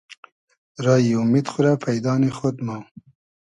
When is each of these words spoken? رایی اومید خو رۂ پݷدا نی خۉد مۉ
رایی 0.85 1.13
اومید 1.19 1.45
خو 1.51 1.59
رۂ 1.65 1.71
پݷدا 1.81 2.13
نی 2.21 2.29
خۉد 2.37 2.57
مۉ 2.65 2.69